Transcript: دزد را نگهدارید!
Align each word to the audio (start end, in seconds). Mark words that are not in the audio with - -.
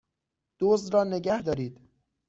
دزد 0.59 0.93
را 0.93 1.03
نگهدارید! 1.03 1.81